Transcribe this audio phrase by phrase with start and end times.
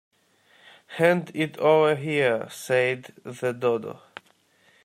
[0.97, 4.01] ‘Hand it over here,’ said the Dodo.